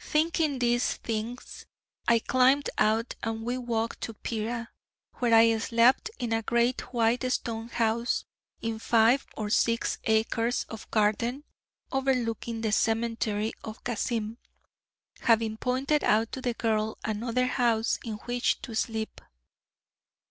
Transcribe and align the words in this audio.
Thinking 0.00 0.60
these 0.60 0.94
things 0.94 1.66
I 2.08 2.18
climbed 2.18 2.70
out, 2.78 3.16
and 3.22 3.42
we 3.42 3.58
walked 3.58 4.00
to 4.04 4.14
Pera, 4.14 4.70
where 5.16 5.34
I 5.34 5.58
slept 5.58 6.10
in 6.18 6.32
a 6.32 6.40
great 6.42 6.94
white 6.94 7.30
stone 7.30 7.68
house 7.68 8.24
in 8.62 8.78
five 8.78 9.26
or 9.36 9.50
six 9.50 9.98
acres 10.04 10.64
of 10.70 10.90
garden 10.90 11.44
overlooking 11.92 12.62
the 12.62 12.72
cemetery 12.72 13.52
of 13.62 13.84
Kassim, 13.84 14.38
having 15.20 15.58
pointed 15.58 16.02
out 16.02 16.32
to 16.32 16.40
the 16.40 16.54
girl 16.54 16.96
another 17.04 17.44
house 17.44 17.98
in 18.04 18.14
which 18.24 18.62
to 18.62 18.74
sleep. 18.74 19.20